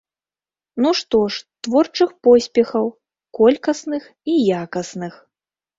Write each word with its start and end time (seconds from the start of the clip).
Ну 0.83 0.93
што 0.99 1.19
ж, 1.35 1.43
творчых 1.67 2.09
поспехаў, 2.29 2.91
колькасных 3.41 4.03
і 4.35 4.41
якасных! 4.63 5.13